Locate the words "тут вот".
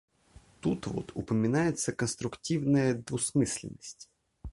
0.61-1.11